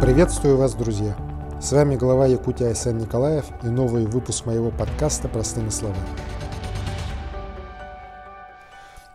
Приветствую 0.00 0.56
вас, 0.56 0.72
друзья! 0.72 1.14
С 1.60 1.72
вами 1.72 1.94
глава 1.94 2.26
Якутии 2.26 2.64
Айсен 2.64 2.96
Николаев 2.96 3.44
и 3.62 3.66
новый 3.66 4.06
выпуск 4.06 4.46
моего 4.46 4.70
подкаста 4.70 5.28
«Простыми 5.28 5.68
словами». 5.68 6.08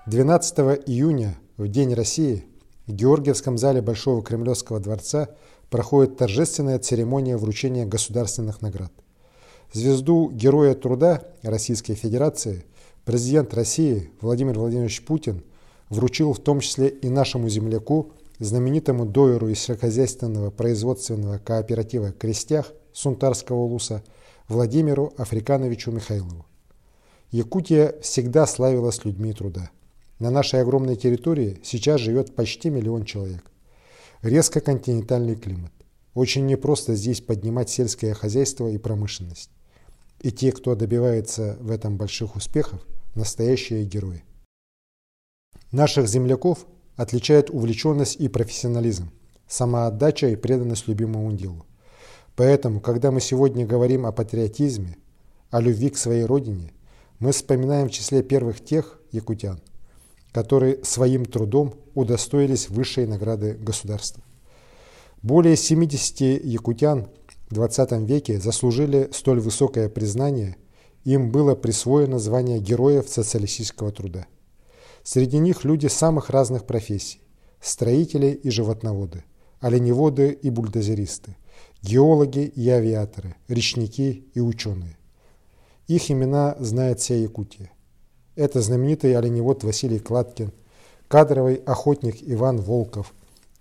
12 0.05 0.59
июня, 0.85 1.39
в 1.57 1.67
День 1.67 1.95
России, 1.95 2.45
в 2.85 2.93
Георгиевском 2.93 3.57
зале 3.57 3.81
Большого 3.81 4.21
Кремлевского 4.23 4.79
дворца 4.79 5.29
проходит 5.71 6.17
торжественная 6.17 6.77
церемония 6.77 7.35
вручения 7.35 7.87
государственных 7.87 8.61
наград. 8.61 8.91
Звезду 9.73 10.29
Героя 10.29 10.75
труда 10.75 11.23
Российской 11.41 11.95
Федерации 11.95 12.63
президент 13.05 13.55
России 13.55 14.11
Владимир 14.21 14.59
Владимирович 14.59 15.03
Путин 15.03 15.41
вручил 15.89 16.31
в 16.33 16.39
том 16.39 16.59
числе 16.59 16.89
и 16.89 17.09
нашему 17.09 17.49
земляку 17.49 18.11
знаменитому 18.39 19.05
дойеру 19.05 19.49
из 19.49 19.59
сельскохозяйственного 19.59 20.51
производственного 20.51 21.37
кооператива 21.37 22.11
«Крестях» 22.11 22.73
Сунтарского 22.93 23.57
улуса 23.57 24.03
Владимиру 24.47 25.13
Африкановичу 25.17 25.91
Михайлову. 25.91 26.45
Якутия 27.31 27.95
всегда 28.01 28.45
славилась 28.45 29.03
людьми 29.03 29.33
труда. 29.33 29.69
На 30.19 30.29
нашей 30.31 30.61
огромной 30.61 30.95
территории 30.95 31.59
сейчас 31.63 31.99
живет 31.99 32.35
почти 32.35 32.69
миллион 32.69 33.03
человек. 33.03 33.51
Резко 34.21 34.61
континентальный 34.61 35.35
климат. 35.35 35.71
Очень 36.13 36.45
непросто 36.45 36.95
здесь 36.95 37.19
поднимать 37.19 37.69
сельское 37.69 38.13
хозяйство 38.13 38.69
и 38.69 38.77
промышленность. 38.77 39.49
И 40.21 40.31
те, 40.31 40.53
кто 40.53 40.75
добивается 40.75 41.57
в 41.59 41.69
этом 41.71 41.97
больших 41.97 42.37
успехов, 42.37 42.81
настоящие 43.15 43.83
герои. 43.83 44.23
Наших 45.71 46.07
земляков 46.07 46.65
отличает 46.95 47.49
увлеченность 47.49 48.15
и 48.15 48.27
профессионализм, 48.27 49.11
самоотдача 49.47 50.27
и 50.27 50.35
преданность 50.35 50.87
любимому 50.87 51.31
делу. 51.33 51.65
Поэтому, 52.35 52.79
когда 52.79 53.11
мы 53.11 53.21
сегодня 53.21 53.65
говорим 53.65 54.05
о 54.05 54.11
патриотизме, 54.11 54.97
о 55.51 55.61
любви 55.61 55.89
к 55.89 55.97
своей 55.97 56.25
родине, 56.25 56.73
мы 57.19 57.31
вспоминаем 57.31 57.87
в 57.87 57.91
числе 57.91 58.23
первых 58.23 58.63
тех 58.63 58.99
якутян, 59.11 59.61
которые 60.33 60.83
своим 60.83 61.25
трудом 61.25 61.75
удостоились 61.93 62.69
высшей 62.69 63.07
награды 63.07 63.53
государства. 63.53 64.21
Более 65.21 65.55
70 65.55 66.43
якутян 66.43 67.07
в 67.49 67.53
20 67.53 67.91
веке 68.01 68.39
заслужили 68.39 69.09
столь 69.13 69.39
высокое 69.39 69.87
признание, 69.87 70.57
им 71.03 71.31
было 71.31 71.55
присвоено 71.55 72.19
звание 72.19 72.59
Героев 72.59 73.07
социалистического 73.07 73.91
труда. 73.91 74.25
Среди 75.05 75.37
них 75.37 75.63
люди 75.63 75.85
самых 75.85 76.31
разных 76.31 76.65
профессий– 76.65 77.21
строители 77.61 78.31
и 78.31 78.49
животноводы, 78.49 79.23
оленеводы 79.59 80.31
и 80.31 80.49
бульдозеристы, 80.49 81.37
геологи 81.83 82.39
и 82.39 82.67
авиаторы, 82.69 83.35
речники 83.47 84.25
и 84.33 84.39
ученые. 84.39 84.97
Их 85.85 86.09
имена 86.09 86.55
знает 86.59 87.01
вся 87.01 87.13
Якутия. 87.13 87.69
Это 88.35 88.61
знаменитый 88.61 89.15
оленевод 89.15 89.63
Василий 89.63 89.99
Кладкин, 89.99 90.51
кадровый 91.07 91.57
охотник 91.57 92.15
Иван 92.21 92.59
Волков, 92.59 93.13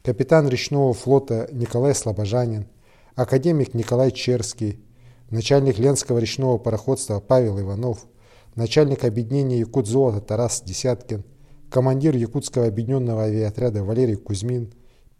капитан 0.03 0.49
речного 0.49 0.95
флота 0.95 1.51
Николай 1.53 1.95
Слобожанин, 1.95 2.69
академик 3.17 3.75
Николай 3.75 4.13
Черский, 4.13 4.83
начальник 5.29 5.79
Ленского 5.79 6.21
речного 6.21 6.57
пароходства 6.57 7.21
Павел 7.21 7.61
Иванов, 7.61 8.07
начальник 8.55 9.05
объединения 9.05 9.59
Якутзолота 9.59 10.23
Тарас 10.23 10.63
Десяткин– 10.63 11.23
командир 11.75 12.15
Якутского 12.15 12.69
объединенного 12.69 13.25
авиаотряда 13.25 13.83
Валерий 13.83 14.15
Кузьмин, 14.15 14.73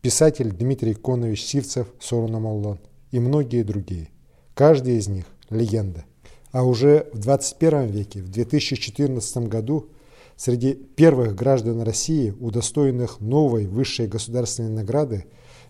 писатель 0.03 0.53
Дмитрий 0.53 0.95
Конович 0.95 1.43
Сивцев, 1.43 1.89
Сорунамаллон 1.99 2.79
и 3.11 3.19
многие 3.19 3.65
другие. 3.65 4.11
Каждый 4.55 4.99
из 4.99 5.09
них– 5.09 5.25
легенда. 5.51 6.05
А 6.53 6.63
уже 6.63 7.09
в 7.13 7.19
21 7.19 7.87
веке, 7.87 8.23
в 8.23 8.29
2014 8.29 9.49
году, 9.49 9.89
среди 10.37 10.75
первых 10.75 11.35
граждан 11.35 11.83
России, 11.83 12.33
удостоенных 12.39 13.19
новой 13.19 13.67
высшей 13.67 14.07
государственной 14.07 14.71
награды 14.71 15.25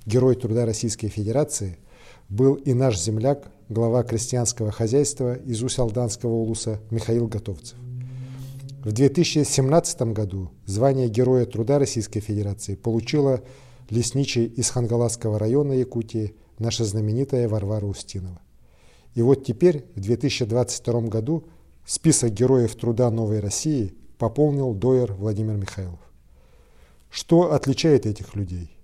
Герой 0.04 0.34
труда 0.34 0.66
Российской 0.66 1.08
Федерации, 1.08 1.78
был 2.28 2.56
и 2.56 2.74
наш 2.74 3.00
земляк, 3.00 3.50
глава 3.70 4.02
крестьянского 4.02 4.70
хозяйства 4.70 5.34
из 5.34 5.62
Усалданского 5.62 6.34
улуса 6.34 6.78
Михаил 6.90 7.26
Готовцев. 7.26 7.78
В 8.84 8.92
2017 8.92 10.12
году 10.12 10.50
звание 10.66 11.08
Героя 11.08 11.46
труда 11.46 11.78
Российской 11.78 12.20
Федерации 12.20 12.74
получила 12.74 13.42
лесничий 13.88 14.44
из 14.44 14.68
Хангаласского 14.68 15.38
района 15.38 15.72
Якутии 15.72 16.34
наша 16.58 16.84
знаменитая 16.84 17.48
Варвара 17.48 17.86
Устинова. 17.86 18.42
И 19.14 19.22
вот 19.22 19.42
теперь, 19.42 19.86
в 19.94 20.00
2022 20.00 21.00
году, 21.08 21.44
список 21.86 22.32
Героев 22.32 22.74
труда 22.74 23.10
Новой 23.10 23.40
России 23.40 23.94
пополнил 24.18 24.74
Дойер 24.74 25.14
Владимир 25.14 25.54
Михайлов. 25.54 26.00
Что 27.08 27.54
отличает 27.54 28.04
этих 28.04 28.34
людей? 28.34 28.76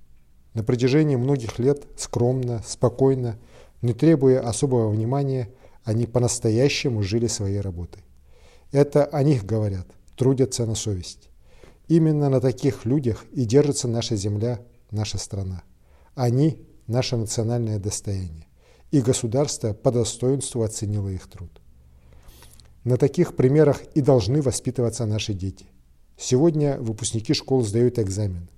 На 0.55 0.65
протяжении 0.65 1.17
многих 1.17 1.59
лет 1.59 1.85
скромно, 1.99 2.63
спокойно, 2.67 3.39
не 3.83 3.93
требуя 3.93 4.41
особого 4.41 4.89
внимания, 4.89 5.51
они 5.85 6.07
по-настоящему 6.07 7.03
жили 7.03 7.27
своей 7.27 7.61
работой. 7.61 8.03
Это 8.73 9.05
о 9.05 9.23
них 9.23 9.45
говорят, 9.45 9.89
трудятся 10.17 10.65
на 10.65 10.75
совесть. 10.75 11.29
Именно 11.89 12.29
на 12.29 12.41
таких 12.41 12.85
людях 12.85 13.25
и 13.33 13.45
держится 13.45 13.89
наша 13.89 14.15
земля, 14.15 14.61
наша 14.91 15.19
страна. 15.19 15.65
Они– 16.15 16.65
наше 16.87 17.17
национальное 17.17 17.79
достояние, 17.79 18.47
и 18.91 19.01
государство 19.01 19.73
по 19.73 19.91
достоинству 19.91 20.63
оценило 20.63 21.09
их 21.09 21.29
труд. 21.29 21.51
На 22.85 22.97
таких 22.97 23.37
примерах 23.37 23.83
и 23.95 24.01
должны 24.01 24.43
воспитываться 24.43 25.07
наши 25.07 25.35
дети. 25.35 25.67
Сегодня 26.17 26.79
выпускники 26.79 27.35
школ 27.35 27.63
сдают 27.63 27.99
экзамен. 27.99 28.49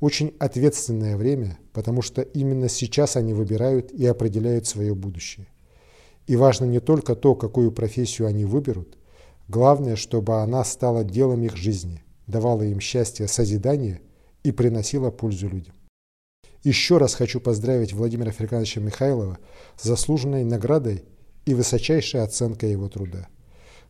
Очень 0.00 0.34
ответственное 0.38 1.16
время, 1.16 1.58
потому 1.72 2.02
что 2.02 2.22
именно 2.22 2.68
сейчас 2.68 3.16
они 3.16 3.34
выбирают 3.34 3.92
и 3.92 4.04
определяют 4.04 4.66
свое 4.66 4.94
будущее. 4.94 5.46
И 6.26 6.36
важно 6.36 6.64
не 6.64 6.80
только 6.80 7.14
то, 7.14 7.34
какую 7.34 7.72
профессию 7.72 8.28
они 8.28 8.44
выберут, 8.44 8.98
Главное, 9.48 9.96
чтобы 9.96 10.40
она 10.40 10.64
стала 10.64 11.04
делом 11.04 11.42
их 11.42 11.56
жизни, 11.56 12.02
давала 12.26 12.62
им 12.62 12.80
счастье, 12.80 13.28
созидание 13.28 14.00
и 14.42 14.52
приносила 14.52 15.10
пользу 15.10 15.48
людям. 15.48 15.74
Еще 16.62 16.98
раз 16.98 17.14
хочу 17.14 17.40
поздравить 17.40 17.92
Владимира 17.92 18.30
Африкановича 18.30 18.80
Михайлова 18.80 19.38
с 19.76 19.82
заслуженной 19.82 20.44
наградой 20.44 21.04
и 21.44 21.54
высочайшей 21.54 22.22
оценкой 22.22 22.70
его 22.70 22.88
труда. 22.88 23.26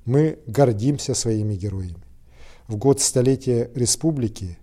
Мы 0.07 0.39
гордимся 0.47 1.15
своими 1.15 1.55
героями. 1.55 2.03
В 2.69 2.77
год 2.77 3.01
столетия 3.01 3.71
республики 3.75 4.59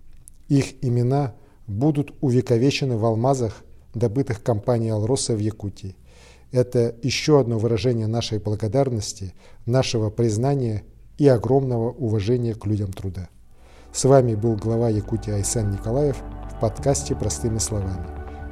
их 0.48 0.82
имена 0.82 1.34
будут 1.68 2.12
увековечены 2.20 2.96
в 2.96 3.04
алмазах, 3.04 3.62
добытых 3.94 4.42
компанией 4.42 4.90
«Алроса» 4.90 5.34
в 5.34 5.38
Якутии. 5.38 5.96
Это 6.52 6.96
еще 7.02 7.38
одно 7.38 7.58
выражение 7.58 8.06
нашей 8.06 8.38
благодарности, 8.38 9.34
нашего 9.66 10.10
признания 10.10 10.82
и 11.16 11.28
огромного 11.28 11.90
уважения 11.90 12.54
к 12.54 12.66
людям 12.66 12.92
труда. 12.92 13.28
С 13.92 14.04
вами 14.04 14.34
был 14.34 14.56
глава 14.56 14.88
Якутии 14.88 15.32
Айсан 15.32 15.70
Николаев 15.70 16.16
в 16.50 16.60
подкасте 16.60 17.14
«Простыми 17.14 17.58
словами». 17.58 18.06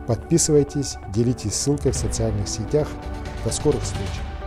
Подписывайтесь, 0.07 0.97
делитесь 1.15 1.55
ссылкой 1.55 1.93
в 1.93 1.97
социальных 1.97 2.49
сетях. 2.49 2.89
До 3.45 3.53
скорых 3.53 3.83
встреч! 3.83 4.38